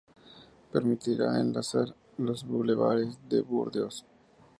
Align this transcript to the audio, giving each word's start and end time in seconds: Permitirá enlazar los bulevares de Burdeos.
Permitirá 0.71 1.37
enlazar 1.39 1.95
los 2.17 2.43
bulevares 2.43 3.19
de 3.29 3.41
Burdeos. 3.43 4.03